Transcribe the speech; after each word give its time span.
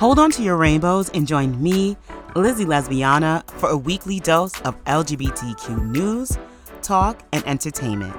Hold 0.00 0.18
on 0.18 0.30
to 0.30 0.42
your 0.42 0.56
rainbows 0.56 1.10
and 1.10 1.26
join 1.26 1.62
me, 1.62 1.94
Lizzie 2.34 2.64
Lesbiana, 2.64 3.46
for 3.50 3.68
a 3.68 3.76
weekly 3.76 4.18
dose 4.18 4.58
of 4.62 4.82
LGBTQ 4.84 5.90
news, 5.90 6.38
talk, 6.80 7.22
and 7.34 7.46
entertainment. 7.46 8.16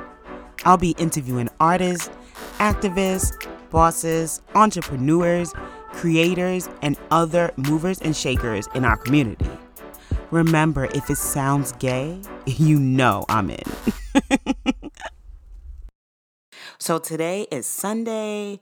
I'll 0.63 0.77
be 0.77 0.91
interviewing 0.99 1.49
artists, 1.59 2.11
activists, 2.59 3.47
bosses, 3.71 4.43
entrepreneurs, 4.53 5.55
creators, 5.91 6.69
and 6.83 6.97
other 7.09 7.51
movers 7.57 7.99
and 7.99 8.15
shakers 8.15 8.67
in 8.75 8.85
our 8.85 8.97
community. 8.97 9.49
Remember, 10.29 10.85
if 10.85 11.09
it 11.09 11.17
sounds 11.17 11.71
gay, 11.79 12.21
you 12.45 12.77
know 12.77 13.25
I'm 13.27 13.49
in. 13.49 13.63
so 16.77 16.99
today 16.99 17.47
is 17.51 17.65
Sunday, 17.65 18.59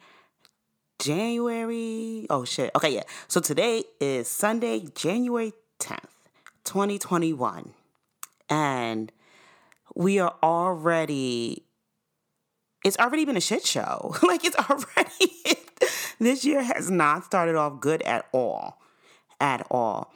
January. 0.99 2.27
Oh 2.29 2.45
shit. 2.45 2.71
Okay, 2.75 2.93
yeah. 2.93 3.03
So 3.27 3.39
today 3.39 3.83
is 3.99 4.27
Sunday, 4.27 4.85
January 4.95 5.53
10th, 5.79 6.09
2021. 6.65 7.73
And 8.49 9.11
we 9.95 10.19
are 10.19 10.35
already 10.43 11.63
it's 12.85 12.97
already 12.97 13.25
been 13.25 13.37
a 13.37 13.41
shit 13.41 13.65
show. 13.65 14.15
like 14.23 14.45
it's 14.45 14.55
already 14.55 15.33
this 16.19 16.45
year 16.45 16.61
has 16.61 16.89
not 16.91 17.23
started 17.23 17.55
off 17.55 17.79
good 17.79 18.01
at 18.03 18.25
all. 18.31 18.81
At 19.39 19.65
all. 19.71 20.13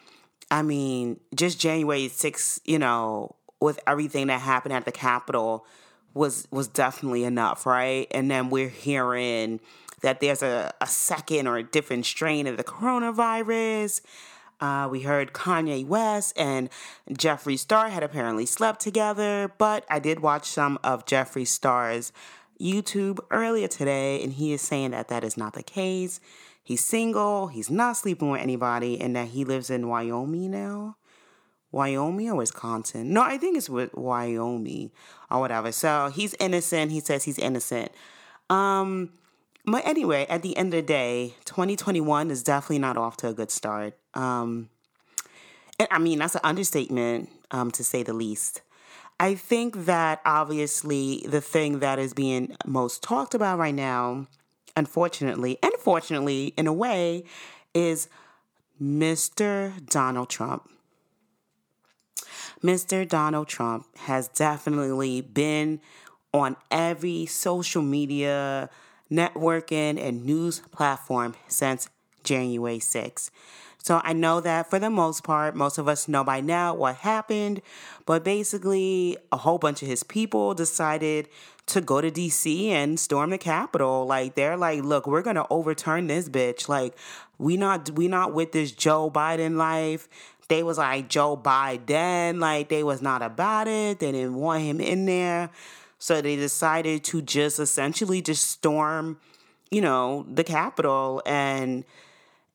I 0.52 0.62
mean, 0.62 1.20
just 1.34 1.60
January 1.60 2.10
6th, 2.10 2.60
you 2.66 2.78
know, 2.78 3.36
with 3.60 3.80
everything 3.88 4.28
that 4.28 4.42
happened 4.42 4.74
at 4.74 4.86
the 4.86 4.92
Capitol 4.92 5.66
was 6.14 6.48
was 6.52 6.68
definitely 6.68 7.24
enough, 7.24 7.66
right? 7.66 8.08
And 8.12 8.30
then 8.30 8.50
we're 8.50 8.70
hearing 8.70 9.60
that 10.04 10.20
there's 10.20 10.44
a, 10.44 10.72
a 10.80 10.88
second 10.88 11.48
or 11.48 11.58
a 11.58 11.64
different 11.64 12.06
strain 12.06 12.46
of 12.46 12.58
the 12.58 12.64
coronavirus. 12.64 14.02
Uh, 14.62 14.88
we 14.90 15.02
heard 15.02 15.34
Kanye 15.34 15.86
West 15.86 16.34
and 16.38 16.70
Jeffree 17.10 17.58
Star 17.58 17.90
had 17.90 18.04
apparently 18.04 18.46
slept 18.46 18.80
together, 18.80 19.52
but 19.58 19.86
I 19.90 20.00
did 20.00 20.20
watch 20.20 20.48
some 20.48 20.78
of 20.84 21.06
Jeffree 21.06 21.48
Star's 21.48 22.14
YouTube 22.62 23.20
earlier 23.32 23.68
today, 23.68 24.24
and 24.24 24.34
he 24.34 24.54
is 24.54 24.62
saying 24.62 24.92
that 24.92 25.08
that 25.08 25.24
is 25.24 25.36
not 25.36 25.54
the 25.54 25.64
case. 25.64 26.20
He's 26.64 26.84
single, 26.84 27.48
he's 27.48 27.70
not 27.70 27.98
sleeping 27.98 28.30
with 28.30 28.42
anybody, 28.42 29.02
and 29.02 29.16
that 29.16 29.30
he 29.30 29.44
lives 29.44 29.70
in 29.70 29.88
Wyoming 29.88 30.52
now. 30.52 30.98
Wyoming 31.72 32.30
or 32.30 32.36
Wisconsin? 32.36 33.12
No, 33.12 33.22
I 33.22 33.38
think 33.38 33.58
it's 33.58 33.70
Wyoming 33.70 34.92
or 35.32 35.40
whatever. 35.40 35.72
So 35.72 36.12
he's 36.14 36.36
innocent. 36.36 36.92
He 36.92 37.00
says 37.00 37.24
he's 37.24 37.40
innocent. 37.40 37.92
Um, 38.50 39.10
but 39.66 39.86
anyway, 39.86 40.26
at 40.30 40.42
the 40.42 40.56
end 40.58 40.74
of 40.74 40.82
the 40.82 40.88
day, 40.88 41.36
2021 41.46 42.32
is 42.32 42.44
definitely 42.44 42.80
not 42.80 42.98
off 42.98 43.18
to 43.18 43.30
a 43.30 43.34
good 43.34 43.52
start. 43.52 43.98
Um, 44.14 44.70
and 45.80 45.88
I 45.92 46.00
mean, 46.00 46.20
that's 46.20 46.36
an 46.36 46.42
understatement, 46.44 47.30
um, 47.52 47.72
to 47.72 47.84
say 47.84 48.04
the 48.04 48.14
least. 48.14 48.62
I 49.20 49.36
think 49.36 49.86
that 49.86 50.22
obviously 50.26 51.26
the 51.28 51.42
thing 51.42 51.80
that 51.80 52.00
is 52.00 52.14
being 52.14 52.56
most 52.66 53.04
talked 53.04 53.34
about 53.34 53.60
right 53.60 53.74
now, 53.74 54.28
unfortunately, 54.76 55.60
and 55.64 55.72
fortunately 55.80 56.54
in 56.58 56.68
a 56.68 56.74
way, 56.74 57.24
is 57.74 58.10
Mr. 58.82 59.74
Donald 59.88 60.30
Trump. 60.30 60.70
Mr. 62.64 63.08
Donald 63.08 63.48
Trump 63.48 63.86
has 64.00 64.28
definitely 64.30 65.22
been 65.22 65.80
on 66.34 66.56
every 66.72 67.26
social 67.26 67.82
media, 67.82 68.70
networking, 69.14 70.00
and 70.02 70.26
news 70.26 70.62
platform 70.72 71.36
since 71.48 71.90
January 72.24 72.80
6th. 72.80 73.30
So 73.84 74.00
I 74.02 74.14
know 74.14 74.40
that 74.40 74.70
for 74.70 74.80
the 74.80 74.90
most 74.90 75.26
part, 75.26 75.56
most 75.56 75.78
of 75.78 75.90
us 75.90 76.08
know 76.08 76.24
by 76.24 76.40
now 76.40 76.74
what 76.74 76.96
happened, 76.96 77.62
but 78.06 78.24
basically, 78.24 79.18
a 79.30 79.38
whole 79.38 79.58
bunch 79.58 79.82
of 79.82 79.90
his 79.90 80.04
people 80.04 80.54
decided 80.54 81.28
to 81.66 81.82
go 81.82 82.00
to 82.00 82.10
DC 82.10 82.70
and 82.70 82.98
storm 82.98 83.30
the 83.30 83.38
Capitol. 83.38 84.06
Like 84.06 84.36
they're 84.36 84.56
like, 84.56 84.84
look, 84.84 85.06
we're 85.06 85.22
gonna 85.22 85.46
overturn 85.50 86.08
this 86.08 86.30
bitch. 86.30 86.70
Like 86.70 86.96
we 87.38 87.58
not 87.58 87.92
we 87.92 88.08
not 88.08 88.34
with 88.34 88.54
this 88.54 88.72
Joe 88.72 89.12
Biden 89.12 89.58
life. 89.58 90.08
They 90.48 90.64
was 90.64 90.78
like 90.78 91.10
Joe 91.10 91.36
Biden, 91.36 92.40
like 92.40 92.70
they 92.70 92.84
was 92.84 93.02
not 93.02 93.22
about 93.22 93.68
it. 93.68 94.00
They 94.00 94.14
didn't 94.14 94.36
want 94.36 94.64
him 94.64 94.80
in 94.80 95.06
there. 95.06 95.50
So 96.04 96.20
they 96.20 96.36
decided 96.36 97.06
to 97.06 97.22
just 97.22 97.62
essentially 97.62 98.22
just 98.22 98.52
storm, 98.52 99.22
you 99.72 99.80
know, 99.80 100.26
the 100.30 100.44
Capitol 100.44 101.22
and 101.26 101.86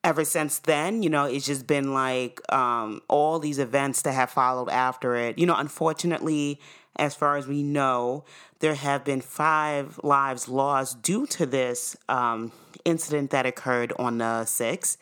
ever 0.05 0.23
since 0.27 0.59
then, 0.59 1.03
you 1.03 1.09
know, 1.09 1.25
it's 1.25 1.47
just 1.47 1.67
been 1.67 1.95
like 1.95 2.43
um, 2.53 3.01
all 3.09 3.39
these 3.39 3.59
events 3.59 4.03
that 4.03 4.13
have 4.13 4.29
followed 4.29 4.69
after 4.69 5.17
it. 5.17 5.39
You 5.39 5.47
know, 5.47 5.57
unfortunately, 5.57 6.61
as 6.97 7.15
far 7.15 7.39
as 7.39 7.47
we 7.47 7.63
know, 7.63 8.23
there 8.59 8.75
have 8.75 9.03
been 9.03 9.23
five 9.23 9.99
lives 10.03 10.51
lost 10.51 11.01
due 11.01 11.27
to 11.29 11.47
this 11.47 11.97
um, 12.07 12.53
incident 12.85 13.31
that 13.31 13.47
occurred 13.47 13.95
on 13.99 14.19
the 14.19 14.45
6th. 14.45 14.99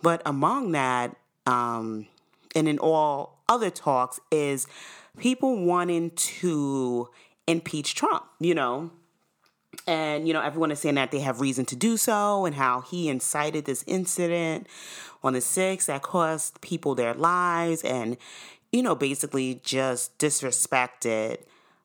But 0.00 0.22
among 0.24 0.70
that, 0.70 1.16
um, 1.44 2.06
and 2.54 2.68
in 2.68 2.78
all 2.78 3.42
other 3.48 3.68
talks, 3.68 4.20
is 4.30 4.68
people 5.18 5.64
wanting 5.66 6.12
to 6.12 7.10
impeach 7.50 7.94
Trump, 7.94 8.24
you 8.38 8.54
know 8.54 8.90
and, 9.86 10.26
you 10.26 10.34
know, 10.34 10.40
everyone 10.40 10.70
is 10.70 10.80
saying 10.80 10.96
that 10.96 11.10
they 11.10 11.20
have 11.20 11.40
reason 11.40 11.64
to 11.66 11.76
do 11.76 11.96
so 11.96 12.44
and 12.44 12.54
how 12.54 12.80
he 12.80 13.08
incited 13.08 13.64
this 13.64 13.84
incident 13.86 14.66
on 15.22 15.32
the 15.32 15.38
6th 15.38 15.86
that 15.86 16.02
cost 16.02 16.60
people 16.60 16.94
their 16.94 17.14
lives 17.14 17.82
and, 17.82 18.16
you 18.72 18.82
know, 18.82 18.94
basically 18.94 19.60
just 19.64 20.16
disrespected 20.18 21.38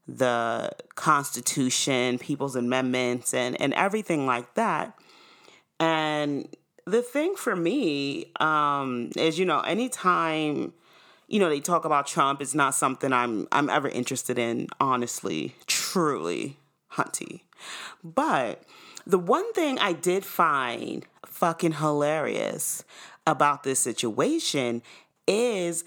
the 0.07 0.71
Constitution, 0.95 2.19
people's 2.19 2.55
amendments, 2.55 3.33
and, 3.33 3.59
and 3.59 3.73
everything 3.73 4.25
like 4.25 4.53
that. 4.55 4.97
And 5.79 6.47
the 6.85 7.01
thing 7.01 7.35
for 7.35 7.55
me 7.55 8.31
um, 8.39 9.11
is, 9.15 9.39
you 9.39 9.45
know, 9.45 9.61
anytime 9.61 10.73
you 11.27 11.39
know 11.39 11.49
they 11.49 11.59
talk 11.59 11.85
about 11.85 12.07
Trump, 12.07 12.41
it's 12.41 12.55
not 12.55 12.75
something 12.75 13.11
I'm 13.11 13.47
I'm 13.51 13.69
ever 13.69 13.87
interested 13.87 14.37
in. 14.37 14.67
Honestly, 14.79 15.55
truly, 15.67 16.57
Hunty. 16.93 17.41
But 18.03 18.63
the 19.05 19.19
one 19.19 19.51
thing 19.53 19.79
I 19.79 19.93
did 19.93 20.25
find 20.25 21.05
fucking 21.25 21.73
hilarious 21.73 22.83
about 23.27 23.63
this 23.63 23.79
situation 23.79 24.81
is 25.27 25.83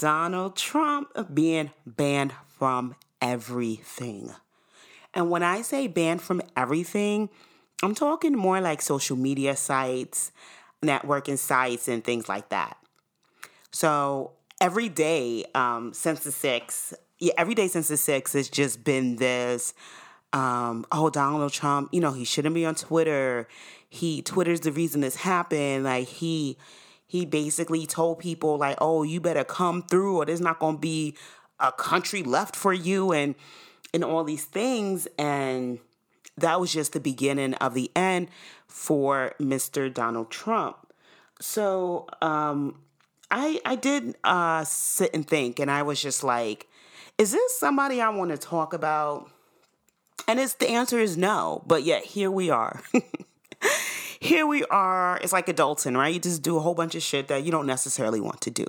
Donald 0.00 0.56
Trump 0.56 1.10
being 1.34 1.70
banned 1.86 2.32
from 2.46 2.94
everything. 3.20 4.32
And 5.14 5.30
when 5.30 5.42
I 5.42 5.62
say 5.62 5.86
banned 5.86 6.22
from 6.22 6.42
everything, 6.56 7.28
I'm 7.82 7.94
talking 7.94 8.34
more 8.34 8.60
like 8.60 8.82
social 8.82 9.16
media 9.16 9.56
sites, 9.56 10.32
networking 10.82 11.38
sites, 11.38 11.88
and 11.88 12.02
things 12.02 12.28
like 12.28 12.48
that. 12.48 12.76
So 13.70 14.32
every 14.60 14.88
day 14.88 15.44
um, 15.54 15.92
since 15.92 16.20
the 16.20 16.32
six, 16.32 16.94
yeah, 17.18 17.32
every 17.36 17.54
day 17.54 17.68
since 17.68 17.88
the 17.88 17.96
six, 17.96 18.32
has 18.32 18.48
just 18.48 18.84
been 18.84 19.16
this 19.16 19.74
um, 20.32 20.84
oh, 20.92 21.10
Donald 21.10 21.52
Trump, 21.52 21.88
you 21.92 22.00
know, 22.00 22.12
he 22.12 22.24
shouldn't 22.24 22.54
be 22.54 22.66
on 22.66 22.74
Twitter. 22.74 23.48
He 23.88 24.20
Twitter's 24.22 24.60
the 24.60 24.72
reason 24.72 25.00
this 25.00 25.16
happened. 25.16 25.84
Like 25.84 26.08
he 26.08 26.58
he 27.06 27.24
basically 27.24 27.86
told 27.86 28.18
people 28.18 28.58
like, 28.58 28.76
oh, 28.80 29.02
you 29.02 29.20
better 29.20 29.44
come 29.44 29.82
through 29.82 30.18
or 30.18 30.26
there's 30.26 30.40
not 30.40 30.58
gonna 30.58 30.78
be 30.78 31.16
a 31.58 31.72
country 31.72 32.22
left 32.22 32.54
for 32.54 32.72
you 32.72 33.12
and 33.12 33.34
and 33.94 34.04
all 34.04 34.24
these 34.24 34.44
things. 34.44 35.08
And 35.18 35.78
that 36.36 36.60
was 36.60 36.72
just 36.72 36.92
the 36.92 37.00
beginning 37.00 37.54
of 37.54 37.72
the 37.72 37.90
end 37.96 38.28
for 38.66 39.32
Mr. 39.40 39.92
Donald 39.92 40.30
Trump. 40.30 40.76
So 41.40 42.06
um 42.20 42.76
I 43.30 43.60
I 43.64 43.76
did 43.76 44.16
uh 44.24 44.64
sit 44.64 45.10
and 45.14 45.26
think 45.26 45.58
and 45.58 45.70
I 45.70 45.82
was 45.82 46.00
just 46.00 46.24
like, 46.24 46.68
is 47.18 47.32
this 47.32 47.58
somebody 47.58 48.00
I 48.00 48.08
want 48.10 48.30
to 48.30 48.38
talk 48.38 48.72
about? 48.72 49.30
And 50.26 50.38
it's 50.38 50.54
the 50.54 50.68
answer 50.68 50.98
is 50.98 51.16
no, 51.16 51.62
but 51.66 51.82
yet 51.84 52.04
here 52.04 52.30
we 52.30 52.50
are. 52.50 52.82
here 54.20 54.46
we 54.46 54.64
are. 54.64 55.18
It's 55.22 55.32
like 55.32 55.46
adulting, 55.46 55.96
right? 55.96 56.12
You 56.12 56.20
just 56.20 56.42
do 56.42 56.56
a 56.56 56.60
whole 56.60 56.74
bunch 56.74 56.94
of 56.94 57.02
shit 57.02 57.28
that 57.28 57.44
you 57.44 57.50
don't 57.50 57.66
necessarily 57.66 58.20
want 58.20 58.40
to 58.42 58.50
do. 58.50 58.66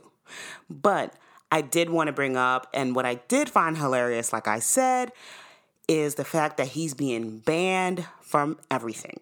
But 0.70 1.14
I 1.52 1.62
did 1.62 1.90
want 1.90 2.08
to 2.08 2.14
bring 2.14 2.38
up, 2.38 2.68
and 2.74 2.96
what 2.96 3.06
I 3.06 3.16
did 3.16 3.50
find 3.50 3.78
hilarious, 3.78 4.32
like 4.32 4.48
I 4.48 4.60
said, 4.60 5.12
is 5.88 6.16
the 6.16 6.24
fact 6.24 6.58
that 6.58 6.68
he's 6.68 6.94
being 6.94 7.40
banned 7.40 8.06
from 8.22 8.60
everything. 8.70 9.20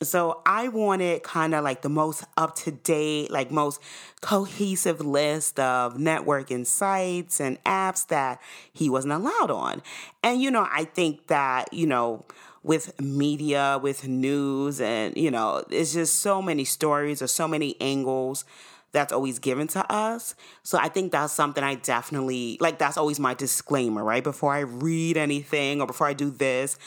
So 0.00 0.42
I 0.44 0.68
wanted 0.68 1.22
kind 1.22 1.54
of 1.54 1.64
like 1.64 1.82
the 1.82 1.88
most 1.88 2.24
up 2.36 2.56
to 2.56 2.72
date, 2.72 3.30
like 3.30 3.50
most 3.50 3.80
cohesive 4.20 5.00
list 5.00 5.58
of 5.60 5.94
networking 5.94 6.66
sites 6.66 7.40
and 7.40 7.62
apps 7.64 8.06
that 8.08 8.40
he 8.72 8.90
wasn't 8.90 9.14
allowed 9.14 9.50
on. 9.50 9.82
And, 10.22 10.42
you 10.42 10.50
know, 10.50 10.66
I 10.70 10.84
think 10.84 11.28
that, 11.28 11.72
you 11.72 11.86
know, 11.86 12.24
with 12.64 12.98
media, 13.00 13.78
with 13.80 14.08
news, 14.08 14.80
and 14.80 15.16
you 15.16 15.30
know, 15.30 15.62
it's 15.70 15.92
just 15.92 16.20
so 16.20 16.40
many 16.42 16.64
stories 16.64 17.22
or 17.22 17.26
so 17.26 17.46
many 17.46 17.76
angles 17.80 18.44
that's 18.90 19.12
always 19.12 19.38
given 19.38 19.66
to 19.66 19.92
us. 19.92 20.34
So 20.62 20.78
I 20.78 20.88
think 20.88 21.12
that's 21.12 21.32
something 21.32 21.62
I 21.62 21.74
definitely 21.74 22.56
like. 22.60 22.78
That's 22.78 22.96
always 22.96 23.20
my 23.20 23.34
disclaimer, 23.34 24.02
right? 24.02 24.24
Before 24.24 24.52
I 24.54 24.60
read 24.60 25.16
anything 25.18 25.80
or 25.80 25.86
before 25.86 26.06
I 26.06 26.14
do 26.14 26.30
this. 26.30 26.78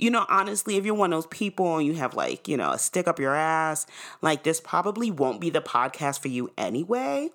You 0.00 0.10
know, 0.10 0.24
honestly, 0.28 0.76
if 0.76 0.86
you're 0.86 0.94
one 0.94 1.12
of 1.12 1.16
those 1.18 1.26
people 1.26 1.76
and 1.76 1.86
you 1.86 1.94
have 1.94 2.14
like, 2.14 2.48
you 2.48 2.56
know, 2.56 2.70
a 2.70 2.78
stick 2.78 3.06
up 3.06 3.18
your 3.18 3.34
ass, 3.34 3.86
like 4.22 4.44
this 4.44 4.60
probably 4.60 5.10
won't 5.10 5.40
be 5.40 5.50
the 5.50 5.60
podcast 5.60 6.20
for 6.20 6.28
you 6.28 6.50
anyway. 6.56 7.28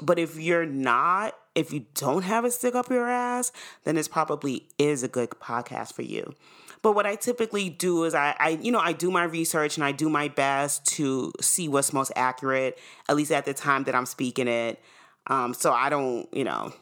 But 0.00 0.18
if 0.18 0.38
you're 0.38 0.66
not, 0.66 1.34
if 1.54 1.72
you 1.72 1.84
don't 1.94 2.22
have 2.22 2.44
a 2.44 2.50
stick 2.50 2.74
up 2.74 2.88
your 2.88 3.08
ass, 3.08 3.52
then 3.84 3.96
this 3.96 4.08
probably 4.08 4.66
is 4.78 5.02
a 5.02 5.08
good 5.08 5.30
podcast 5.30 5.92
for 5.92 6.02
you. 6.02 6.34
But 6.82 6.92
what 6.92 7.04
I 7.04 7.16
typically 7.16 7.68
do 7.68 8.04
is 8.04 8.14
I, 8.14 8.34
I, 8.38 8.48
you 8.62 8.70
know, 8.70 8.78
I 8.78 8.92
do 8.92 9.10
my 9.10 9.24
research 9.24 9.76
and 9.76 9.84
I 9.84 9.92
do 9.92 10.08
my 10.08 10.28
best 10.28 10.86
to 10.96 11.32
see 11.40 11.68
what's 11.68 11.92
most 11.92 12.12
accurate, 12.16 12.78
at 13.08 13.16
least 13.16 13.32
at 13.32 13.44
the 13.44 13.54
time 13.54 13.84
that 13.84 13.94
I'm 13.94 14.06
speaking 14.06 14.48
it. 14.48 14.80
Um, 15.26 15.52
so 15.52 15.72
I 15.72 15.88
don't, 15.88 16.32
you 16.32 16.44
know, 16.44 16.72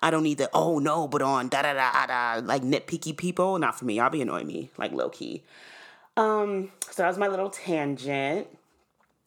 I 0.00 0.10
don't 0.10 0.22
need 0.22 0.38
the 0.38 0.50
oh 0.52 0.78
no, 0.78 1.08
but 1.08 1.22
on 1.22 1.48
da 1.48 1.62
da 1.62 1.72
da 1.72 2.06
da 2.06 2.46
like 2.46 2.62
nitpicky 2.62 3.16
people. 3.16 3.58
Not 3.58 3.78
for 3.78 3.84
me. 3.84 3.98
I'll 4.00 4.10
be 4.10 4.22
annoying 4.22 4.46
me 4.46 4.70
like 4.78 4.92
low 4.92 5.08
key. 5.08 5.42
Um, 6.16 6.72
so 6.90 7.02
that 7.02 7.08
was 7.08 7.18
my 7.18 7.28
little 7.28 7.50
tangent. 7.50 8.48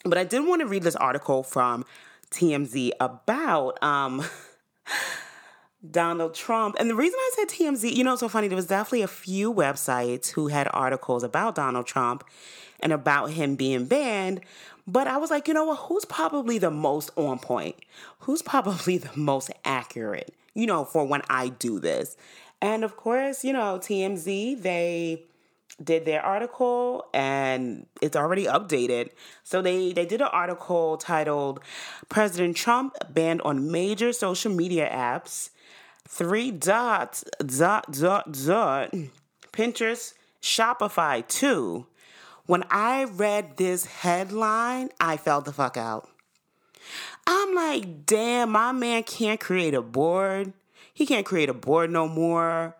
But 0.03 0.17
I 0.17 0.23
did 0.23 0.45
want 0.45 0.61
to 0.61 0.67
read 0.67 0.83
this 0.83 0.95
article 0.95 1.43
from 1.43 1.85
TMZ 2.31 2.91
about 2.99 3.81
um 3.83 4.23
Donald 5.89 6.35
Trump. 6.35 6.75
And 6.79 6.89
the 6.89 6.95
reason 6.95 7.17
I 7.19 7.31
said 7.35 7.49
TMZ, 7.49 7.93
you 7.93 8.03
know, 8.03 8.13
it's 8.13 8.19
so 8.19 8.29
funny. 8.29 8.47
There 8.47 8.55
was 8.55 8.67
definitely 8.67 9.01
a 9.01 9.07
few 9.07 9.53
websites 9.53 10.29
who 10.31 10.47
had 10.47 10.67
articles 10.71 11.23
about 11.23 11.55
Donald 11.55 11.87
Trump 11.87 12.23
and 12.79 12.93
about 12.93 13.31
him 13.31 13.55
being 13.55 13.85
banned. 13.85 14.41
But 14.87 15.07
I 15.07 15.17
was 15.17 15.31
like, 15.31 15.47
you 15.47 15.53
know 15.53 15.65
what? 15.65 15.79
Who's 15.79 16.05
probably 16.05 16.57
the 16.57 16.71
most 16.71 17.11
on 17.15 17.39
point? 17.39 17.75
Who's 18.19 18.41
probably 18.41 18.97
the 18.97 19.11
most 19.15 19.51
accurate, 19.63 20.33
you 20.53 20.65
know, 20.65 20.85
for 20.85 21.05
when 21.05 21.21
I 21.29 21.49
do 21.49 21.79
this? 21.79 22.17
And 22.61 22.83
of 22.83 22.95
course, 22.95 23.43
you 23.43 23.53
know, 23.53 23.79
TMZ, 23.79 24.61
they 24.61 25.23
did 25.83 26.05
their 26.05 26.21
article 26.21 27.05
and 27.13 27.87
it's 28.01 28.15
already 28.15 28.45
updated. 28.45 29.09
So 29.43 29.61
they 29.61 29.93
they 29.93 30.05
did 30.05 30.21
an 30.21 30.29
article 30.31 30.97
titled 30.97 31.59
President 32.09 32.55
Trump 32.55 32.95
banned 33.09 33.41
on 33.41 33.71
major 33.71 34.13
social 34.13 34.53
media 34.53 34.89
apps 34.89 35.49
three 36.07 36.51
dots, 36.51 37.23
dot, 37.45 37.91
dot, 37.91 38.31
dot, 38.45 38.93
Pinterest, 39.53 40.13
Shopify 40.41 41.25
too. 41.27 41.87
When 42.45 42.63
I 42.69 43.05
read 43.05 43.57
this 43.57 43.85
headline, 43.85 44.89
I 44.99 45.15
felt 45.15 45.45
the 45.45 45.53
fuck 45.53 45.77
out. 45.77 46.09
I'm 47.27 47.55
like, 47.55 48.05
damn, 48.05 48.51
my 48.51 48.71
man 48.71 49.03
can't 49.03 49.39
create 49.39 49.73
a 49.73 49.81
board. 49.81 50.53
He 50.93 51.05
can't 51.05 51.25
create 51.25 51.49
a 51.49 51.53
board 51.53 51.89
no 51.89 52.07
more. 52.07 52.75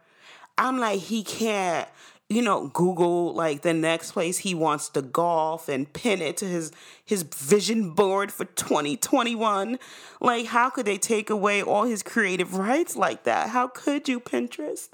I'm 0.57 0.79
like, 0.79 0.99
he 0.99 1.23
can't 1.23 1.87
you 2.31 2.41
know, 2.41 2.67
Google 2.67 3.33
like 3.33 3.61
the 3.61 3.73
next 3.73 4.13
place 4.13 4.37
he 4.37 4.55
wants 4.55 4.87
to 4.89 5.01
golf 5.01 5.67
and 5.67 5.91
pin 5.91 6.21
it 6.21 6.37
to 6.37 6.45
his 6.45 6.71
his 7.03 7.23
vision 7.23 7.89
board 7.89 8.31
for 8.31 8.45
2021. 8.45 9.77
Like 10.21 10.45
how 10.45 10.69
could 10.69 10.85
they 10.85 10.97
take 10.97 11.29
away 11.29 11.61
all 11.61 11.83
his 11.83 12.01
creative 12.01 12.55
rights 12.55 12.95
like 12.95 13.25
that? 13.25 13.49
How 13.49 13.67
could 13.67 14.07
you 14.07 14.21
Pinterest? 14.21 14.87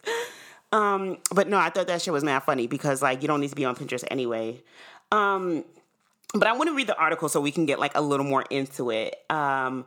Um, 0.72 1.18
but 1.32 1.48
no, 1.48 1.58
I 1.58 1.70
thought 1.70 1.86
that 1.88 2.02
shit 2.02 2.12
was 2.12 2.24
mad 2.24 2.40
funny 2.40 2.66
because 2.66 3.04
like 3.04 3.22
you 3.22 3.28
don't 3.28 3.40
need 3.40 3.52
to 3.52 3.56
be 3.56 3.66
on 3.66 3.76
Pinterest 3.76 4.04
anyway. 4.10 4.64
Um, 5.12 5.64
but 6.34 6.48
I 6.48 6.54
want 6.54 6.70
to 6.70 6.76
read 6.76 6.88
the 6.88 6.98
article 6.98 7.30
so 7.30 7.42
we 7.42 7.52
can 7.52 7.66
get 7.66 7.80
like 7.80 7.96
a 7.96 8.02
little 8.02 8.26
more 8.26 8.44
into 8.50 8.92
it. 8.92 9.16
Um, 9.30 9.86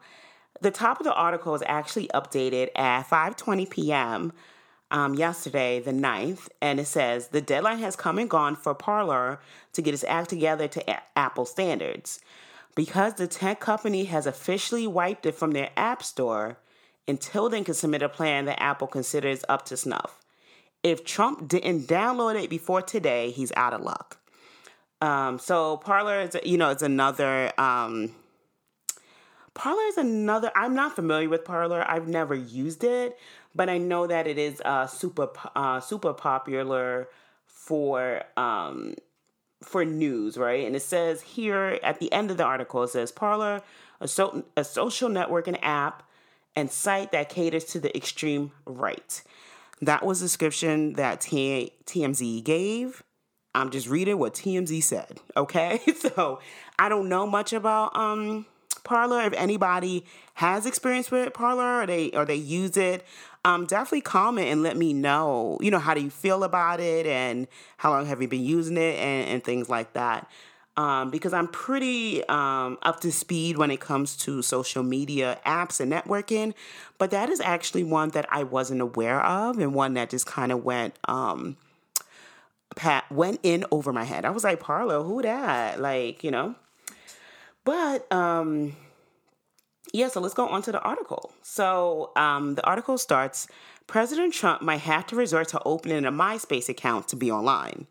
the 0.61 0.71
top 0.71 1.01
of 1.01 1.05
the 1.05 1.15
article 1.15 1.55
is 1.55 1.63
actually 1.67 2.09
updated 2.09 2.69
at 2.77 3.09
5:20 3.09 3.69
p.m 3.71 4.33
um, 4.91 5.15
yesterday, 5.15 5.81
the 5.81 5.93
9th, 5.93 6.49
and 6.61 6.81
it 6.81 6.87
says 6.87 7.29
the 7.29 7.41
deadline 7.41 7.79
has 7.79 7.95
come 7.95 8.19
and 8.19 8.29
gone 8.29 8.57
for 8.57 8.75
Parler 8.75 9.41
to 9.73 9.83
get 9.83 9.95
its 9.95 10.05
act 10.05 10.31
together 10.31 10.67
to 10.69 10.91
a- 10.91 11.03
Apple 11.17 11.45
standards. 11.45 12.21
Because 12.75 13.15
the 13.15 13.27
tech 13.27 13.61
company 13.61 14.05
has 14.05 14.27
officially 14.27 14.87
wiped 14.87 15.27
it 15.27 15.35
from 15.35 15.53
their 15.53 15.71
App 15.77 16.03
Store, 16.03 16.59
until 17.07 17.49
then 17.49 17.65
can 17.65 17.75
submit 17.75 18.03
a 18.03 18.09
plan 18.09 18.47
that 18.47 18.63
Apple 18.63 18.87
considers 18.87 19.45
up 19.49 19.65
to 19.67 19.77
snuff. 19.77 20.21
If 20.83 21.05
Trump 21.05 21.49
didn't 21.49 21.87
download 21.87 22.43
it 22.43 22.51
before 22.51 22.83
today, 22.83 23.31
he's 23.31 23.53
out 23.57 23.75
of 23.75 23.83
luck. 23.83 24.19
Um, 25.01 25.39
so 25.39 25.79
Parler 25.79 26.21
is, 26.21 26.37
you 26.45 26.59
know, 26.59 26.71
it's 26.71 26.83
another. 26.83 27.53
Um, 27.59 28.15
Parler 29.55 29.83
is 29.89 29.97
another. 29.99 30.51
I'm 30.55 30.75
not 30.75 30.95
familiar 30.95 31.29
with 31.29 31.45
Parler. 31.45 31.85
I've 31.89 32.09
never 32.09 32.35
used 32.35 32.85
it, 32.85 33.19
but 33.55 33.69
I 33.69 33.79
know 33.79 34.07
that 34.07 34.27
it 34.27 34.39
is 34.39 34.61
uh, 34.65 34.87
super 34.87 35.29
uh, 35.57 35.81
super 35.81 36.13
popular 36.13 37.09
for 37.47 38.23
um, 38.37 38.95
for 39.63 39.85
news, 39.85 40.37
right? 40.37 40.67
And 40.67 40.75
it 40.75 40.83
says 40.83 41.21
here 41.23 41.79
at 41.83 41.99
the 41.99 42.13
end 42.13 42.31
of 42.31 42.37
the 42.37 42.45
article, 42.45 42.83
it 42.83 42.89
says 42.89 43.13
Parler, 43.13 43.63
a, 44.01 44.09
so, 44.09 44.45
a 44.57 44.65
social 44.65 45.09
networking 45.09 45.59
app 45.63 46.03
and 46.57 46.71
site 46.71 47.13
that 47.13 47.29
caters 47.29 47.65
to 47.67 47.81
the 47.81 47.95
extreme 47.97 48.53
right. 48.65 49.23
That 49.83 50.05
was 50.05 50.21
the 50.21 50.27
description 50.27 50.95
that 50.95 51.21
T- 51.21 51.73
TMZ 51.87 52.45
gave. 52.45 53.03
I'm 53.55 53.71
just 53.71 53.89
reading 53.89 54.19
what 54.19 54.35
TMZ 54.35 54.83
said. 54.83 55.21
Okay, 55.37 55.81
so 55.97 56.41
I 56.79 56.89
don't 56.89 57.09
know 57.09 57.27
much 57.27 57.53
about 57.53 57.97
um 57.97 58.47
Parler. 58.85 59.23
If 59.23 59.33
anybody 59.35 60.05
has 60.35 60.67
experience 60.67 61.11
with 61.11 61.33
Parler 61.35 61.83
or 61.83 61.87
they 61.87 62.11
or 62.11 62.25
they 62.25 62.37
use 62.37 62.77
it, 62.77 63.05
um, 63.45 63.67
definitely 63.67 64.03
comment 64.03 64.49
and 64.49 64.63
let 64.63 64.77
me 64.77 64.93
know. 64.93 65.59
You 65.61 65.71
know 65.71 65.79
how 65.79 65.95
do 65.95 66.01
you 66.01 66.11
feel 66.11 66.45
about 66.45 66.81
it 66.81 67.07
and 67.07 67.47
how 67.79 67.91
long 67.91 68.07
have 68.07 68.23
you 68.23 68.29
been 68.29 68.45
using 68.45 68.77
it 68.77 68.99
and, 68.99 69.29
and 69.29 69.45
things 69.45 69.69
like 69.69 69.93
that. 69.95 70.29
Um, 70.77 71.11
because 71.11 71.33
I'm 71.33 71.49
pretty 71.49 72.27
um, 72.29 72.79
up 72.83 73.01
to 73.01 73.13
speed 73.13 73.59
when 73.59 73.71
it 73.71 73.81
comes 73.81 74.17
to 74.19 74.41
social 74.41 74.83
media 74.83 75.39
apps 75.45 75.81
and 75.81 75.93
networking, 75.93 76.55
but 76.97 77.11
that 77.11 77.29
is 77.29 77.41
actually 77.41 77.85
one 77.85 78.11
that 78.11 78.27
I 78.31 78.45
wasn't 78.45 78.81
aware 78.81 79.21
of 79.21 79.59
and 79.59 79.75
one 79.75 79.95
that 79.95 80.11
just 80.11 80.27
kind 80.27 80.53
of 80.53 80.65
went 80.65 80.95
um, 81.07 81.57
pat 82.77 83.11
went 83.11 83.41
in 83.43 83.65
over 83.71 83.93
my 83.93 84.05
head. 84.05 84.25
I 84.25 84.31
was 84.31 84.45
like, 84.45 84.61
Parlo, 84.61 85.05
who 85.05 85.23
that? 85.23 85.81
Like, 85.81 86.23
you 86.25 86.31
know. 86.31 86.55
But 87.65 88.11
um, 88.13 88.77
yeah, 89.93 90.09
so 90.09 90.21
let's 90.21 90.35
go 90.35 90.49
on 90.49 90.63
to 90.63 90.73
the 90.73 90.81
article. 90.81 91.33
So 91.43 92.13
um, 92.17 92.55
the 92.55 92.65
article 92.65 92.99
starts 92.99 93.49
President 93.87 94.33
Trump 94.33 94.63
might 94.63 94.81
have 94.81 95.07
to 95.09 95.17
resort 95.17 95.49
to 95.49 95.61
opening 95.65 96.05
a 96.05 96.13
MySpace 96.13 96.69
account 96.69 97.09
to 97.09 97.17
be 97.17 97.31
online. 97.31 97.89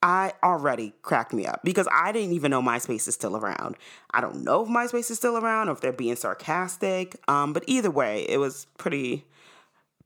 I 0.00 0.32
already 0.42 0.92
cracked 1.02 1.32
me 1.32 1.46
up 1.46 1.60
because 1.64 1.88
I 1.90 2.12
didn't 2.12 2.34
even 2.34 2.50
know 2.50 2.62
MySpace 2.62 3.08
is 3.08 3.14
still 3.14 3.36
around. 3.36 3.76
I 4.12 4.20
don't 4.20 4.44
know 4.44 4.62
if 4.62 4.68
MySpace 4.68 5.10
is 5.10 5.16
still 5.16 5.38
around 5.38 5.68
or 5.68 5.72
if 5.72 5.80
they're 5.80 5.92
being 5.92 6.14
sarcastic. 6.14 7.16
Um, 7.26 7.52
but 7.52 7.64
either 7.66 7.90
way, 7.90 8.26
it 8.28 8.38
was 8.38 8.66
pretty 8.78 9.24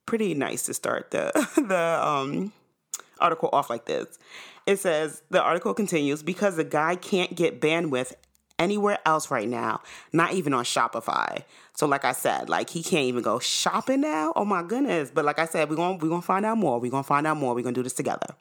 pretty 0.06 0.32
nice 0.34 0.62
to 0.66 0.72
start 0.72 1.10
the 1.10 1.30
the 1.56 2.06
um, 2.06 2.52
article 3.20 3.50
off 3.52 3.70
like 3.70 3.86
this. 3.86 4.18
It 4.66 4.78
says 4.78 5.22
the 5.30 5.42
article 5.42 5.74
continues 5.74 6.22
because 6.22 6.56
the 6.56 6.64
guy 6.64 6.96
can't 6.96 7.34
get 7.34 7.60
bandwidth 7.60 8.12
anywhere 8.58 8.98
else 9.06 9.30
right 9.30 9.48
now, 9.48 9.80
not 10.12 10.34
even 10.34 10.52
on 10.52 10.64
Shopify. 10.64 11.42
So 11.74 11.86
like 11.86 12.04
I 12.04 12.12
said, 12.12 12.48
like 12.48 12.70
he 12.70 12.82
can't 12.82 13.04
even 13.04 13.22
go 13.22 13.38
shopping 13.38 14.00
now. 14.00 14.32
Oh 14.34 14.44
my 14.44 14.62
goodness. 14.62 15.10
But 15.14 15.24
like 15.24 15.38
I 15.38 15.46
said, 15.46 15.70
we're 15.70 15.76
going 15.76 15.98
we're 15.98 16.08
going 16.08 16.20
to 16.20 16.26
find 16.26 16.44
out 16.44 16.58
more. 16.58 16.80
We're 16.80 16.90
going 16.90 17.04
to 17.04 17.08
find 17.08 17.26
out 17.26 17.36
more. 17.36 17.54
We're 17.54 17.62
going 17.62 17.74
to 17.74 17.78
do 17.78 17.84
this 17.84 17.92
together. 17.92 18.34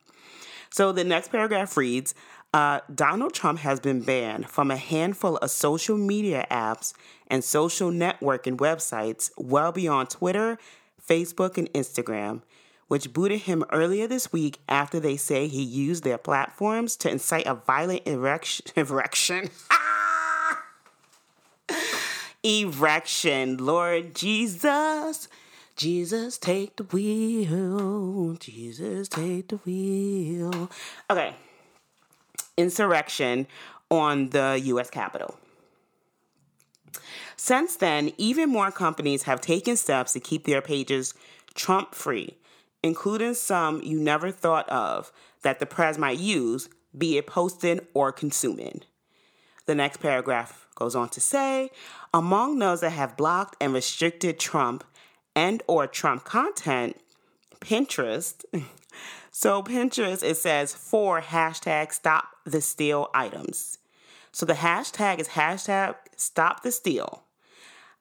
So 0.70 0.92
the 0.92 1.04
next 1.04 1.30
paragraph 1.32 1.78
reads, 1.78 2.14
uh, 2.54 2.82
Donald 2.94 3.34
Trump 3.34 3.60
has 3.60 3.80
been 3.80 4.02
banned 4.02 4.50
from 4.50 4.72
a 4.72 4.78
handful 4.78 5.38
of 5.38 5.52
social 5.52 5.98
media 5.98 6.46
apps 6.50 6.94
and 7.28 7.44
social 7.44 7.92
networking 7.92 8.58
websites 8.58 9.32
well 9.38 9.72
beyond 9.72 10.10
Twitter, 10.10 10.58
Facebook, 11.06 11.58
and 11.58 11.72
Instagram, 11.74 12.42
which 12.88 13.14
booted 13.14 13.42
him 13.42 13.64
earlier 13.72 14.08
this 14.08 14.32
week 14.32 14.60
after 14.70 15.00
they 15.00 15.18
say 15.18 15.48
he 15.48 15.62
used 15.62 16.04
their 16.04 16.18
platforms 16.18 16.96
to 16.98 17.10
incite 17.10 17.46
a 17.46 17.54
violent 17.54 18.02
erection. 18.06 18.66
erection. 18.76 19.50
erection. 22.44 23.58
Lord 23.58 24.16
Jesus, 24.16 25.28
Jesus, 25.76 26.38
take 26.38 26.78
the 26.78 26.84
wheel. 26.84 28.36
Jesus, 28.40 29.10
take 29.10 29.50
the 29.50 29.58
wheel. 29.58 30.72
Okay. 31.10 31.36
Insurrection 32.56 33.48
on 33.90 34.30
the 34.30 34.60
US 34.64 34.90
Capitol. 34.90 35.38
Since 37.36 37.76
then, 37.76 38.14
even 38.18 38.50
more 38.50 38.72
companies 38.72 39.24
have 39.24 39.42
taken 39.42 39.78
steps 39.78 40.14
to 40.14 40.20
keep 40.20 40.46
their 40.46 40.62
pages 40.62 41.14
Trump 41.54 41.94
free, 41.94 42.36
including 42.88 43.36
some 43.36 43.82
you 43.84 44.00
never 44.00 44.32
thought 44.32 44.68
of 44.70 45.12
that 45.44 45.60
the 45.60 45.66
press 45.66 45.98
might 45.98 46.18
use, 46.18 46.70
be 46.98 47.18
it 47.18 47.28
posting 47.28 47.82
or 47.94 48.12
consuming. 48.12 48.82
The 49.66 49.76
next 49.76 49.98
paragraph 49.98 50.68
goes 50.76 50.96
on 50.96 51.10
to 51.10 51.22
say, 51.22 51.70
among 52.14 52.60
those 52.60 52.82
that 52.82 52.92
have 52.92 53.18
blocked 53.18 53.56
and 53.62 53.74
restricted 53.74 54.40
Trump 54.40 54.84
and 55.36 55.62
or 55.68 55.86
Trump 55.86 56.24
content, 56.24 57.00
Pinterest. 57.60 58.44
so 59.32 59.62
Pinterest 59.62 60.24
it 60.24 60.38
says 60.38 60.74
for 60.74 61.22
hashtag 61.22 61.92
stop 61.92 62.30
the 62.46 62.62
steal 62.62 63.10
items. 63.14 63.78
So 64.32 64.46
the 64.46 64.54
hashtag 64.54 65.20
is 65.20 65.30
hashtag 65.30 65.96
stop 66.16 66.64
the 66.64 66.72
steal. 66.72 67.24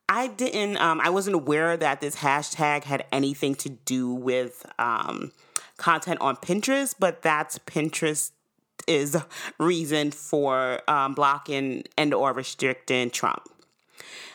I 0.08 0.28
didn't 0.28 0.76
um, 0.76 1.00
I 1.00 1.10
wasn't 1.10 1.34
aware 1.34 1.76
that 1.76 2.00
this 2.00 2.16
hashtag 2.16 2.84
had 2.84 3.04
anything 3.10 3.54
to 3.56 3.70
do 3.70 4.12
with 4.12 4.64
um, 4.78 5.32
content 5.76 6.20
on 6.20 6.36
Pinterest, 6.36 6.94
but 6.98 7.22
that's 7.22 7.58
Pinterest 7.60 8.30
is 8.86 9.16
reason 9.58 10.12
for 10.12 10.80
um, 10.88 11.14
blocking 11.14 11.84
and 11.96 12.14
or 12.14 12.32
restricting 12.32 13.10
Trump. 13.10 13.48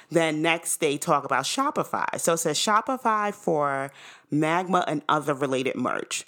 Then 0.09 0.41
next 0.41 0.77
they 0.77 0.97
talk 0.97 1.23
about 1.23 1.45
Shopify. 1.45 2.19
So 2.19 2.33
it 2.33 2.39
says 2.39 2.57
Shopify 2.57 3.33
for 3.33 3.91
Magma 4.29 4.83
and 4.87 5.01
other 5.07 5.33
related 5.33 5.75
merch. 5.75 6.25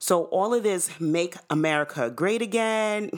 So 0.00 0.24
all 0.24 0.52
of 0.52 0.64
this 0.64 0.98
make 1.00 1.36
America 1.48 2.10
great 2.10 2.42
again. 2.42 3.10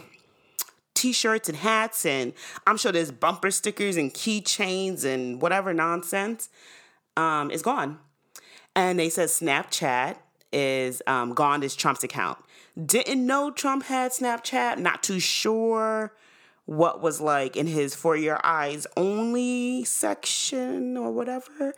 T-shirts 1.05 1.51
and 1.51 1.59
hats 1.59 2.07
and 2.07 2.33
I'm 2.67 2.79
sure 2.79 2.91
there's 2.91 3.11
bumper 3.11 3.51
stickers 3.51 3.99
and 3.99 4.15
keychains 4.15 5.05
and 5.05 5.43
whatever 5.43 5.75
nonsense 5.75 6.49
um, 7.15 7.51
is 7.51 7.61
gone. 7.61 7.99
And 8.75 8.99
they 8.99 9.11
said 9.11 9.29
Snapchat 9.29 10.17
is 10.51 11.03
um, 11.07 11.35
gone 11.35 11.63
as 11.63 11.77
Trump's 11.77 12.05
account. 12.05 12.39
Didn't 12.83 13.27
know 13.27 13.51
Trump 13.51 13.85
had 13.85 14.13
Snapchat. 14.13 14.79
Not 14.79 15.03
too 15.03 15.21
sure 15.21 16.15
what 16.65 17.03
was 17.03 17.21
like 17.21 17.55
in 17.55 17.67
his 17.67 17.95
for 17.95 18.17
your 18.17 18.41
eyes 18.43 18.87
only 18.97 19.85
section 19.85 20.97
or 20.97 21.13
whatever. 21.13 21.75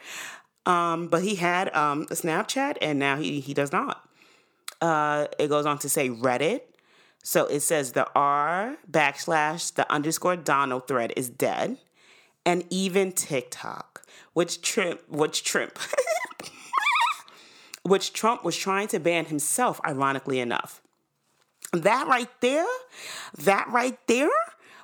Um, 0.67 1.09
but 1.09 1.25
he 1.25 1.35
had 1.35 1.75
um, 1.75 2.03
a 2.13 2.15
Snapchat 2.15 2.77
and 2.81 3.01
now 3.01 3.17
he, 3.17 3.41
he 3.41 3.55
does 3.55 3.73
not. 3.73 4.09
Uh, 4.81 5.27
it 5.37 5.49
goes 5.49 5.67
on 5.67 5.79
to 5.79 5.89
say 5.89 6.09
Reddit. 6.09 6.61
So 7.27 7.47
it 7.47 7.59
says 7.59 7.91
the 7.91 8.07
R 8.15 8.77
backslash 8.89 9.75
the 9.75 9.93
underscore 9.93 10.37
Donald 10.37 10.87
thread 10.87 11.13
is 11.17 11.29
dead. 11.29 11.79
And 12.45 12.65
even 12.71 13.11
TikTok, 13.11 14.05
which 14.33 14.63
Trump, 14.63 15.01
which 15.09 15.43
Trump, 15.43 15.77
which 17.83 18.13
Trump 18.13 18.45
was 18.45 18.57
trying 18.57 18.87
to 18.89 19.01
ban 19.01 19.25
himself, 19.25 19.81
ironically 19.85 20.39
enough. 20.39 20.81
That 21.73 22.07
right 22.07 22.31
there, 22.41 22.65
that 23.39 23.67
right 23.71 23.99
there 24.07 24.31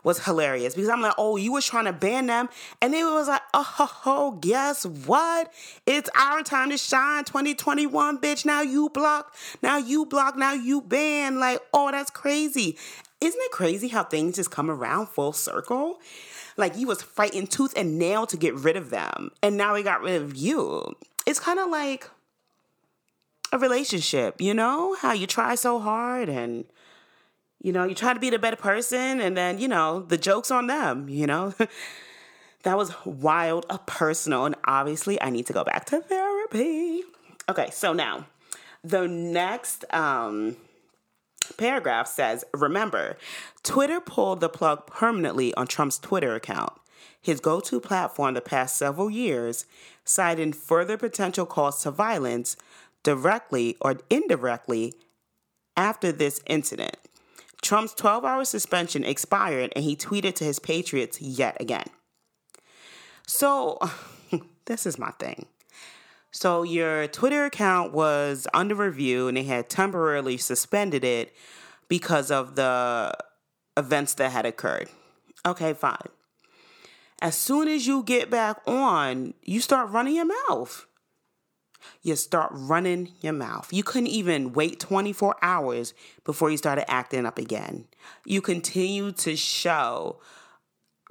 was 0.04 0.24
hilarious 0.24 0.74
because 0.74 0.88
I'm 0.88 1.00
like, 1.00 1.14
oh, 1.18 1.36
you 1.36 1.52
was 1.52 1.66
trying 1.66 1.84
to 1.84 1.92
ban 1.92 2.26
them. 2.26 2.48
And 2.80 2.94
it 2.94 3.04
was 3.04 3.28
like, 3.28 3.42
oh, 3.54 3.62
ho, 3.62 3.84
ho, 3.86 4.30
guess 4.32 4.84
what? 4.84 5.52
It's 5.86 6.10
our 6.16 6.42
time 6.42 6.70
to 6.70 6.78
shine 6.78 7.24
2021, 7.24 8.18
bitch. 8.18 8.44
Now 8.44 8.62
you 8.62 8.88
block, 8.88 9.34
now 9.62 9.76
you 9.76 10.06
block, 10.06 10.36
now 10.36 10.52
you 10.52 10.80
ban. 10.80 11.38
Like, 11.38 11.60
oh, 11.72 11.90
that's 11.90 12.10
crazy. 12.10 12.76
Isn't 13.20 13.40
it 13.40 13.52
crazy 13.52 13.88
how 13.88 14.02
things 14.02 14.36
just 14.36 14.50
come 14.50 14.70
around 14.70 15.08
full 15.08 15.32
circle? 15.32 16.00
Like 16.56 16.76
you 16.76 16.88
was 16.88 17.02
fighting 17.02 17.46
tooth 17.46 17.72
and 17.76 17.98
nail 17.98 18.26
to 18.26 18.36
get 18.36 18.54
rid 18.54 18.76
of 18.76 18.90
them. 18.90 19.30
And 19.42 19.56
now 19.56 19.74
we 19.74 19.82
got 19.82 20.02
rid 20.02 20.20
of 20.20 20.34
you. 20.36 20.96
It's 21.24 21.38
kind 21.38 21.60
of 21.60 21.70
like 21.70 22.10
a 23.52 23.58
relationship, 23.58 24.40
you 24.40 24.54
know? 24.54 24.96
How 24.96 25.12
you 25.12 25.26
try 25.26 25.54
so 25.54 25.78
hard 25.78 26.28
and 26.28 26.64
you 27.62 27.72
know, 27.72 27.84
you 27.84 27.94
try 27.94 28.12
to 28.12 28.20
be 28.20 28.30
the 28.30 28.38
better 28.38 28.56
person 28.56 29.20
and 29.20 29.36
then, 29.36 29.58
you 29.58 29.68
know, 29.68 30.00
the 30.00 30.18
joke's 30.18 30.50
on 30.50 30.66
them, 30.66 31.08
you 31.08 31.26
know? 31.26 31.54
that 32.64 32.76
was 32.76 32.92
wild, 33.04 33.66
personal, 33.86 34.44
and 34.44 34.54
obviously 34.64 35.20
I 35.22 35.30
need 35.30 35.46
to 35.46 35.52
go 35.52 35.64
back 35.64 35.84
to 35.86 36.00
therapy. 36.00 37.02
Okay, 37.48 37.70
so 37.70 37.92
now 37.92 38.26
the 38.84 39.06
next 39.06 39.84
um 39.94 40.56
paragraph 41.56 42.06
says, 42.08 42.44
remember, 42.52 43.16
Twitter 43.62 44.00
pulled 44.00 44.40
the 44.40 44.48
plug 44.48 44.86
permanently 44.86 45.54
on 45.54 45.66
Trump's 45.66 45.98
Twitter 45.98 46.34
account 46.34 46.72
his 47.22 47.38
go 47.40 47.60
to 47.60 47.80
platform 47.80 48.34
the 48.34 48.40
past 48.40 48.76
several 48.76 49.08
years, 49.08 49.64
citing 50.04 50.52
further 50.52 50.96
potential 50.96 51.46
calls 51.46 51.82
to 51.82 51.90
violence 51.90 52.56
directly 53.04 53.76
or 53.80 53.98
indirectly 54.10 54.94
after 55.76 56.10
this 56.10 56.40
incident. 56.46 56.96
Trump's 57.62 57.94
12 57.94 58.24
hour 58.24 58.44
suspension 58.44 59.04
expired 59.04 59.72
and 59.74 59.84
he 59.84 59.96
tweeted 59.96 60.34
to 60.34 60.44
his 60.44 60.58
Patriots 60.58 61.22
yet 61.22 61.56
again. 61.60 61.86
So, 63.26 63.78
this 64.66 64.84
is 64.84 64.98
my 64.98 65.12
thing. 65.12 65.46
So, 66.32 66.64
your 66.64 67.06
Twitter 67.06 67.44
account 67.44 67.92
was 67.92 68.46
under 68.52 68.74
review 68.74 69.28
and 69.28 69.36
they 69.36 69.44
had 69.44 69.70
temporarily 69.70 70.36
suspended 70.36 71.04
it 71.04 71.34
because 71.88 72.30
of 72.30 72.56
the 72.56 73.14
events 73.76 74.14
that 74.14 74.32
had 74.32 74.44
occurred. 74.44 74.88
Okay, 75.46 75.72
fine. 75.72 76.08
As 77.20 77.36
soon 77.36 77.68
as 77.68 77.86
you 77.86 78.02
get 78.02 78.30
back 78.30 78.60
on, 78.66 79.34
you 79.44 79.60
start 79.60 79.90
running 79.90 80.16
your 80.16 80.26
mouth 80.48 80.86
you 82.02 82.16
start 82.16 82.50
running 82.52 83.12
your 83.20 83.32
mouth. 83.32 83.72
You 83.72 83.82
couldn't 83.82 84.08
even 84.08 84.52
wait 84.52 84.80
24 84.80 85.36
hours 85.42 85.94
before 86.24 86.50
you 86.50 86.56
started 86.56 86.90
acting 86.90 87.26
up 87.26 87.38
again. 87.38 87.86
You 88.24 88.40
continue 88.40 89.12
to 89.12 89.36
show 89.36 90.20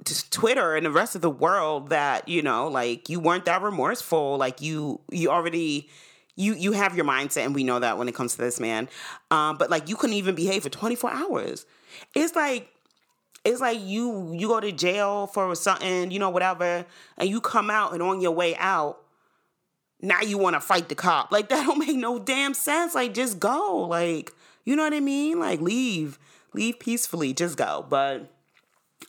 to 0.04 0.30
Twitter 0.30 0.74
and 0.74 0.84
the 0.84 0.90
rest 0.90 1.14
of 1.14 1.22
the 1.22 1.30
world 1.30 1.90
that, 1.90 2.28
you 2.28 2.42
know, 2.42 2.68
like 2.68 3.08
you 3.08 3.20
weren't 3.20 3.44
that 3.44 3.62
remorseful, 3.62 4.36
like 4.36 4.60
you 4.60 5.00
you 5.10 5.30
already 5.30 5.88
you 6.34 6.54
you 6.54 6.72
have 6.72 6.96
your 6.96 7.04
mindset 7.04 7.44
and 7.44 7.54
we 7.54 7.64
know 7.64 7.78
that 7.78 7.98
when 7.98 8.08
it 8.08 8.14
comes 8.14 8.34
to 8.34 8.40
this 8.40 8.58
man. 8.58 8.88
Um 9.30 9.56
but 9.58 9.70
like 9.70 9.88
you 9.88 9.96
couldn't 9.96 10.16
even 10.16 10.34
behave 10.34 10.62
for 10.62 10.70
24 10.70 11.10
hours. 11.12 11.66
It's 12.14 12.34
like 12.34 12.68
it's 13.44 13.60
like 13.60 13.80
you 13.80 14.32
you 14.34 14.48
go 14.48 14.60
to 14.60 14.72
jail 14.72 15.26
for 15.26 15.54
something, 15.54 16.10
you 16.10 16.18
know, 16.18 16.30
whatever, 16.30 16.86
and 17.18 17.28
you 17.28 17.40
come 17.40 17.70
out 17.70 17.92
and 17.92 18.02
on 18.02 18.20
your 18.20 18.32
way 18.32 18.56
out, 18.56 19.00
now 20.02 20.20
you 20.20 20.36
want 20.36 20.54
to 20.54 20.60
fight 20.60 20.88
the 20.88 20.94
cop. 20.94 21.32
Like 21.32 21.48
that 21.50 21.64
don't 21.66 21.78
make 21.78 21.96
no 21.96 22.18
damn 22.18 22.54
sense. 22.54 22.94
Like 22.94 23.14
just 23.14 23.38
go. 23.40 23.86
Like, 23.88 24.32
you 24.64 24.76
know 24.76 24.82
what 24.82 24.92
I 24.92 25.00
mean? 25.00 25.38
Like 25.38 25.60
leave. 25.60 26.18
Leave 26.52 26.78
peacefully. 26.78 27.32
Just 27.32 27.56
go. 27.56 27.86
But 27.88 28.30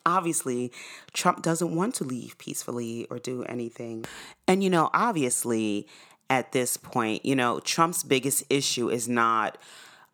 obviously, 0.05 0.71
Trump 1.13 1.41
doesn't 1.41 1.75
want 1.75 1.95
to 1.95 2.03
leave 2.03 2.37
peacefully 2.37 3.07
or 3.09 3.19
do 3.19 3.43
anything. 3.43 4.05
And 4.47 4.63
you 4.63 4.69
know, 4.69 4.89
obviously, 4.93 5.87
at 6.29 6.51
this 6.51 6.77
point, 6.77 7.25
you 7.25 7.35
know, 7.35 7.59
Trump's 7.59 8.03
biggest 8.03 8.43
issue 8.49 8.89
is 8.89 9.09
not 9.09 9.57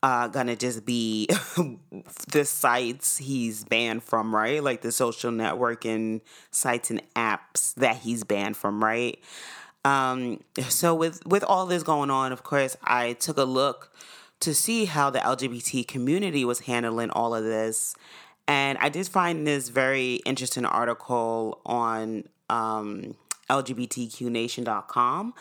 uh, 0.02 0.28
gonna 0.28 0.56
just 0.56 0.86
be 0.86 1.28
the 2.32 2.46
sites 2.46 3.18
he's 3.18 3.64
banned 3.66 4.04
from, 4.04 4.34
right? 4.34 4.64
Like 4.64 4.82
the 4.82 4.92
social 4.92 5.32
networking 5.32 6.22
sites 6.52 6.90
and 6.90 7.02
apps 7.16 7.74
that 7.76 7.98
he's 7.98 8.24
banned 8.24 8.58
from, 8.58 8.84
right? 8.84 9.20
Um, 9.86 10.42
so 10.68 10.94
with 10.94 11.26
with 11.26 11.44
all 11.44 11.66
this 11.66 11.84
going 11.84 12.10
on, 12.10 12.32
of 12.32 12.44
course, 12.44 12.76
I 12.84 13.14
took 13.14 13.38
a 13.38 13.44
look 13.44 13.92
to 14.42 14.54
see 14.54 14.86
how 14.86 15.10
the 15.10 15.20
LGBT 15.20 15.88
community 15.88 16.46
was 16.46 16.62
handling 16.62 17.10
all 17.12 17.34
of 17.34 17.44
this, 17.44 17.96
and 18.48 18.78
I 18.80 18.90
did 18.90 19.08
find 19.08 19.46
this 19.46 19.70
very 19.70 20.16
interesting 20.26 20.66
article 20.66 21.62
on 21.66 22.26
um, 22.50 23.16
LGBTQNation.com. 23.50 25.34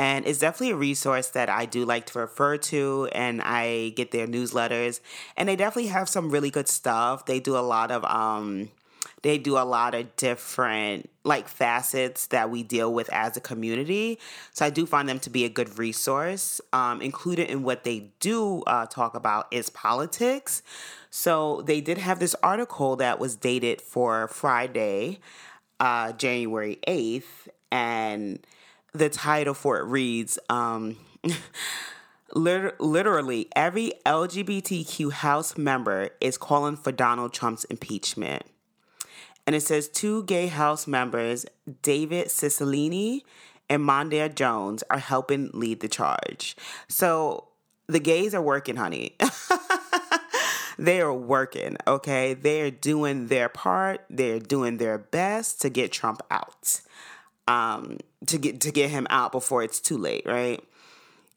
And 0.00 0.28
it's 0.28 0.38
definitely 0.38 0.70
a 0.70 0.76
resource 0.76 1.28
that 1.30 1.48
I 1.48 1.66
do 1.66 1.84
like 1.84 2.06
to 2.06 2.20
refer 2.20 2.56
to, 2.56 3.08
and 3.12 3.42
I 3.42 3.92
get 3.96 4.12
their 4.12 4.28
newsletters. 4.28 5.00
And 5.36 5.48
they 5.48 5.56
definitely 5.56 5.88
have 5.88 6.08
some 6.08 6.30
really 6.30 6.50
good 6.50 6.68
stuff. 6.68 7.26
They 7.26 7.40
do 7.40 7.56
a 7.56 7.60
lot 7.66 7.90
of 7.90 8.04
um, 8.04 8.70
they 9.22 9.38
do 9.38 9.56
a 9.58 9.64
lot 9.64 9.94
of 9.94 10.14
different 10.16 11.10
like 11.24 11.48
facets 11.48 12.26
that 12.28 12.50
we 12.50 12.62
deal 12.62 12.92
with 12.92 13.12
as 13.12 13.36
a 13.36 13.40
community. 13.40 14.18
So 14.52 14.64
I 14.64 14.70
do 14.70 14.86
find 14.86 15.08
them 15.08 15.18
to 15.20 15.30
be 15.30 15.44
a 15.44 15.48
good 15.48 15.78
resource. 15.78 16.60
Um, 16.72 17.02
included 17.02 17.50
in 17.50 17.62
what 17.62 17.84
they 17.84 18.10
do 18.20 18.62
uh, 18.66 18.86
talk 18.86 19.14
about 19.14 19.48
is 19.50 19.70
politics. 19.70 20.62
So 21.10 21.62
they 21.62 21.80
did 21.80 21.98
have 21.98 22.18
this 22.18 22.34
article 22.42 22.96
that 22.96 23.18
was 23.18 23.36
dated 23.36 23.80
for 23.80 24.28
Friday, 24.28 25.20
uh, 25.80 26.12
January 26.12 26.78
8th, 26.86 27.48
and 27.70 28.38
the 28.92 29.08
title 29.08 29.54
for 29.54 29.78
it 29.78 29.84
reads 29.84 30.38
um, 30.48 30.96
literally 32.34 33.48
every 33.54 33.92
LGBTQ 34.06 35.12
House 35.12 35.56
member 35.56 36.10
is 36.20 36.38
calling 36.38 36.76
for 36.76 36.92
Donald 36.92 37.32
Trump's 37.32 37.64
impeachment. 37.64 38.44
And 39.48 39.54
it 39.54 39.62
says 39.62 39.88
two 39.88 40.24
gay 40.24 40.48
House 40.48 40.86
members, 40.86 41.46
David 41.80 42.26
Cicilline 42.26 43.22
and 43.70 43.82
Mondaire 43.82 44.34
Jones, 44.34 44.84
are 44.90 44.98
helping 44.98 45.48
lead 45.54 45.80
the 45.80 45.88
charge. 45.88 46.54
So 46.86 47.48
the 47.86 47.98
gays 47.98 48.34
are 48.34 48.42
working, 48.42 48.76
honey. 48.76 49.16
they 50.78 51.00
are 51.00 51.14
working, 51.14 51.78
okay? 51.86 52.34
They're 52.34 52.70
doing 52.70 53.28
their 53.28 53.48
part. 53.48 54.04
They're 54.10 54.38
doing 54.38 54.76
their 54.76 54.98
best 54.98 55.62
to 55.62 55.70
get 55.70 55.92
Trump 55.92 56.20
out. 56.30 56.82
Um, 57.46 57.96
to 58.26 58.36
get 58.36 58.60
to 58.60 58.70
get 58.70 58.90
him 58.90 59.06
out 59.08 59.32
before 59.32 59.62
it's 59.62 59.80
too 59.80 59.96
late, 59.96 60.26
right? 60.26 60.62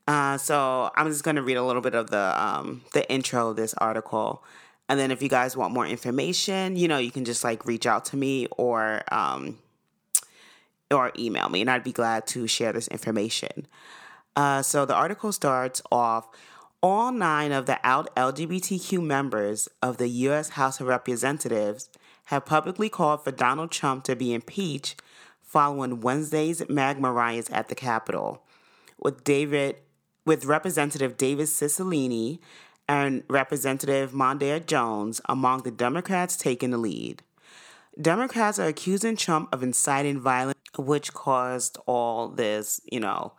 Uh, 0.06 0.38
so 0.38 0.92
I'm 0.98 1.08
just 1.08 1.24
gonna 1.24 1.44
read 1.44 1.56
a 1.56 1.64
little 1.64 1.82
bit 1.82 1.96
of 1.96 2.10
the 2.10 2.44
um, 2.44 2.82
the 2.92 3.10
intro 3.10 3.52
of 3.52 3.56
this 3.56 3.74
article, 3.76 4.44
and 4.92 5.00
then 5.00 5.10
if 5.10 5.22
you 5.22 5.30
guys 5.30 5.56
want 5.56 5.74
more 5.74 5.88
information, 5.88 6.76
you 6.76 6.86
know, 6.86 6.98
you 6.98 7.12
can 7.12 7.24
just 7.24 7.46
like 7.46 7.66
reach 7.66 7.86
out 7.86 8.04
to 8.04 8.18
me 8.18 8.48
or 8.58 9.02
um, 9.10 9.58
or 10.92 11.14
email 11.18 11.48
me, 11.48 11.62
and 11.62 11.72
I'd 11.72 11.82
be 11.82 11.94
glad 11.94 12.28
to 12.28 12.46
share 12.46 12.74
this 12.74 12.90
information. 12.90 13.68
Uh, 14.36 14.62
so 14.62 14.86
the 14.86 14.94
article 14.94 15.32
starts 15.32 15.82
off 15.94 16.28
all 16.84 17.14
nine 17.14 17.54
of 17.54 17.68
the 17.68 17.80
out 17.86 18.14
LGBTQ 18.18 19.02
members 19.02 19.70
of 19.82 19.96
the 19.96 20.10
U.S. 20.10 20.50
House 20.50 20.82
of 20.82 20.88
Representatives 20.88 21.90
have 22.26 22.46
publicly 22.46 22.90
called 22.90 23.24
for 23.24 23.32
Donald 23.32 23.72
Trump 23.72 24.04
to 24.04 24.16
be 24.18 24.34
impeached 24.34 25.02
following 25.42 26.02
Wednesday's 26.02 26.68
MAGA 26.68 27.00
riots 27.00 27.50
at 27.54 27.70
the 27.70 27.76
Capitol, 27.76 28.44
with 28.98 29.24
David, 29.24 29.78
with 30.26 30.44
Representative 30.44 31.16
David 31.16 31.48
Cicilline 31.48 32.40
and 32.88 33.24
Representative 33.30 34.12
Mondaire 34.12 34.66
Jones 34.66 35.22
among 35.26 35.64
the 35.64 35.72
Democrats 35.72 36.36
taking 36.36 36.72
the 36.72 36.78
lead. 36.78 37.24
Democrats 38.00 38.58
are 38.60 38.68
accusing 38.68 39.16
Trump 39.16 39.50
of 39.54 39.64
inciting 39.64 40.20
violence, 40.20 40.58
which 40.78 41.14
caused 41.14 41.78
all 41.86 42.30
this, 42.30 42.80
you 42.90 43.00
know, 43.00 43.34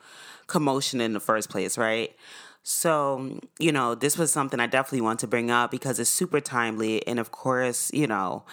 commotion 0.47 1.01
in 1.01 1.15
the 1.15 1.21
first 1.21 1.49
place, 1.49 1.79
right? 1.79 2.15
So, 2.63 3.41
you 3.59 3.73
know, 3.73 3.95
this 3.95 4.17
was 4.17 4.31
something 4.31 4.61
I 4.61 4.67
definitely 4.67 5.01
want 5.01 5.21
to 5.21 5.27
bring 5.27 5.51
up 5.51 5.71
because 5.71 5.99
it's 5.99 6.11
super 6.11 6.41
timely. 6.41 7.05
And 7.07 7.19
of 7.19 7.31
course, 7.33 7.91
you 7.93 8.07
know, 8.07 8.45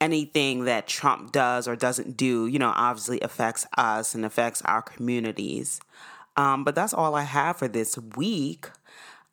anything 0.00 0.64
that 0.64 0.86
Trump 0.86 1.32
does 1.32 1.68
or 1.68 1.76
doesn't 1.76 2.16
do, 2.16 2.46
you 2.46 2.58
know, 2.58 2.72
obviously 2.74 3.20
affects 3.20 3.66
us 3.76 4.14
and 4.14 4.24
affects 4.24 4.62
our 4.62 4.82
communities. 4.82 5.80
Um, 6.36 6.64
but 6.64 6.74
that's 6.74 6.94
all 6.94 7.14
I 7.14 7.22
have 7.22 7.58
for 7.58 7.68
this 7.68 7.98
week. 8.16 8.70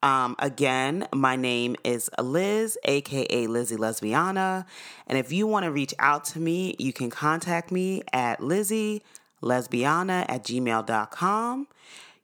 Um, 0.01 0.35
again, 0.39 1.07
my 1.13 1.35
name 1.35 1.75
is 1.83 2.09
Liz, 2.17 2.77
aka 2.85 3.47
Lizzie 3.47 3.75
Lesbiana. 3.75 4.65
And 5.07 5.17
if 5.17 5.31
you 5.31 5.45
want 5.45 5.65
to 5.65 5.71
reach 5.71 5.93
out 5.99 6.23
to 6.25 6.39
me, 6.39 6.75
you 6.79 6.93
can 6.93 7.09
contact 7.09 7.71
me 7.71 8.03
at 8.13 8.41
Lizzie 8.41 9.03
lesbiana 9.41 10.25
at 10.29 10.43
gmail.com. 10.43 11.67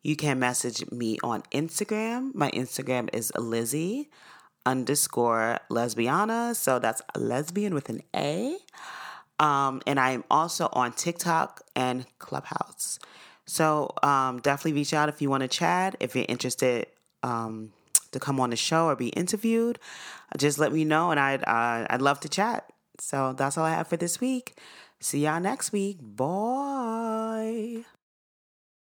You 0.03 0.15
can 0.15 0.39
message 0.39 0.89
me 0.91 1.17
on 1.23 1.41
Instagram. 1.51 2.33
My 2.33 2.49
Instagram 2.51 3.09
is 3.13 3.31
Lizzie 3.37 4.09
underscore 4.65 5.59
lesbiana. 5.69 6.55
So 6.55 6.79
that's 6.79 7.01
lesbian 7.17 7.73
with 7.73 7.89
an 7.89 8.01
A. 8.15 8.57
Um, 9.39 9.81
and 9.85 9.99
I 9.99 10.11
am 10.11 10.23
also 10.31 10.69
on 10.71 10.93
TikTok 10.93 11.61
and 11.75 12.05
Clubhouse. 12.19 12.99
So 13.45 13.93
um, 14.01 14.39
definitely 14.39 14.73
reach 14.73 14.93
out 14.93 15.09
if 15.09 15.21
you 15.21 15.29
want 15.29 15.41
to 15.41 15.47
chat. 15.49 15.95
If 15.99 16.15
you're 16.15 16.25
interested 16.29 16.87
um, 17.25 17.73
to 18.11 18.19
come 18.19 18.39
on 18.39 18.51
the 18.51 18.55
show 18.55 18.85
or 18.85 18.95
be 18.95 19.09
interviewed, 19.09 19.79
just 20.37 20.59
let 20.59 20.71
me 20.71 20.85
know, 20.85 21.11
and 21.11 21.19
I'd 21.19 21.43
uh, 21.43 21.87
I'd 21.89 22.01
love 22.01 22.19
to 22.21 22.29
chat. 22.29 22.71
So 22.99 23.33
that's 23.33 23.57
all 23.57 23.65
I 23.65 23.71
have 23.71 23.87
for 23.87 23.97
this 23.97 24.21
week. 24.21 24.57
See 24.99 25.25
y'all 25.25 25.41
next 25.41 25.71
week. 25.71 25.97
Bye. 26.01 27.85